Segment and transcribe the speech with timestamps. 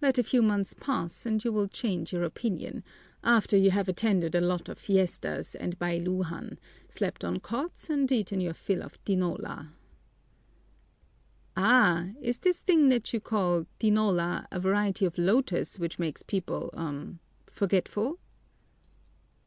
[0.00, 2.82] Let a few months pass and you will change your opinion,
[3.22, 6.56] after you have attended a lot of fiestas and bailúhan,
[6.88, 9.72] slept on cots, and eaten your fill of tinola."
[11.58, 16.70] "Ah, is this thing that you call tinola a variety of lotus which makes people
[16.74, 17.12] er
[17.46, 18.18] forgetful?"